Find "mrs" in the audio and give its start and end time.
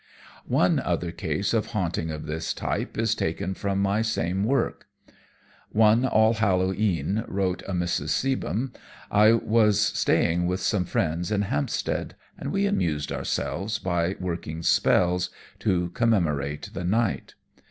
7.73-8.09